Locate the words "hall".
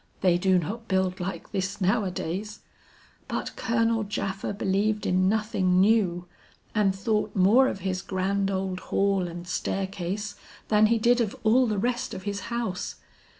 8.89-9.27